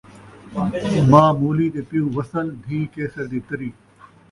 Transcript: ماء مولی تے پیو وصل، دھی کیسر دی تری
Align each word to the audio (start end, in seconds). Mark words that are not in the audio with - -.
ماء 1.11 1.29
مولی 1.39 1.67
تے 1.73 1.81
پیو 1.89 2.05
وصل، 2.15 2.47
دھی 2.63 2.79
کیسر 2.93 3.25
دی 3.31 3.39
تری 3.47 3.69